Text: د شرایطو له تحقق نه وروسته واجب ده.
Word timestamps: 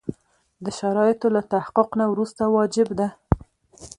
د 0.63 0.65
شرایطو 0.79 1.27
له 1.35 1.41
تحقق 1.51 1.89
نه 1.99 2.05
وروسته 2.11 2.41
واجب 2.55 2.89
ده. 2.99 3.07